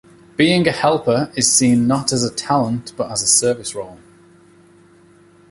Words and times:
Being 0.35 0.67
a 0.67 0.71
helper 0.71 1.31
is 1.37 1.53
seen 1.53 1.85
not 1.85 2.11
as 2.11 2.23
a 2.23 2.33
talent 2.33 2.91
but 2.97 3.11
as 3.11 3.21
a 3.21 3.27
service 3.27 3.75
role. 3.75 3.99